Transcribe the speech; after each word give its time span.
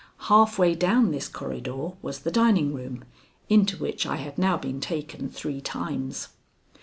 Half 0.31 0.57
way 0.57 0.73
down 0.73 1.11
this 1.11 1.27
corridor 1.27 1.91
was 2.01 2.21
the 2.21 2.31
dining 2.31 2.73
room, 2.73 3.03
into 3.49 3.77
which 3.77 4.07
I 4.07 4.15
had 4.15 4.39
now 4.39 4.57
been 4.57 4.79
taken 4.79 5.29
three 5.29 5.61
times. 5.61 6.29